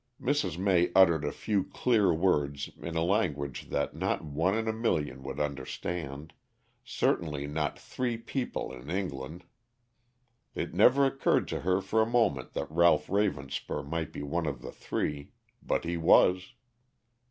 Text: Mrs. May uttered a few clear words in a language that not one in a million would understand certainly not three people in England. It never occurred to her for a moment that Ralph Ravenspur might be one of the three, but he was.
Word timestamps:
Mrs. 0.19 0.57
May 0.57 0.91
uttered 0.95 1.23
a 1.23 1.31
few 1.31 1.63
clear 1.63 2.11
words 2.11 2.71
in 2.79 2.95
a 2.97 3.03
language 3.03 3.69
that 3.69 3.95
not 3.95 4.25
one 4.25 4.57
in 4.57 4.67
a 4.67 4.73
million 4.73 5.21
would 5.21 5.39
understand 5.39 6.33
certainly 6.83 7.45
not 7.45 7.77
three 7.77 8.17
people 8.17 8.73
in 8.73 8.89
England. 8.89 9.43
It 10.55 10.73
never 10.73 11.05
occurred 11.05 11.47
to 11.49 11.59
her 11.61 11.81
for 11.81 12.01
a 12.01 12.07
moment 12.09 12.53
that 12.53 12.71
Ralph 12.71 13.09
Ravenspur 13.09 13.87
might 13.87 14.11
be 14.11 14.23
one 14.23 14.47
of 14.47 14.63
the 14.63 14.71
three, 14.71 15.33
but 15.61 15.85
he 15.85 15.97
was. 15.97 16.53